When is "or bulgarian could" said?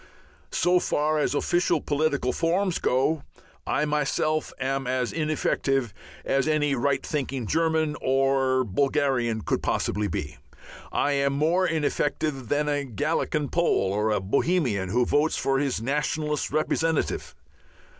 8.01-9.61